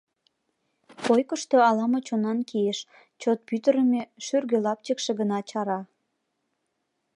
Койкышто 1.05 1.55
ала-мо 1.69 1.99
чонан 2.07 2.39
кийыш, 2.49 2.79
чот 3.21 3.39
пӱтырымӧ, 3.47 4.01
шӱргӧ 4.25 4.57
лапчыкше 4.65 5.11
гына 5.19 5.39
чара. 5.49 5.79